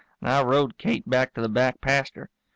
And 0.19 0.31
I 0.31 0.41
rode 0.41 0.79
Kate 0.79 1.07
back 1.07 1.35
to 1.35 1.41
the 1.41 1.47
back 1.47 1.79
pasture. 1.79 2.31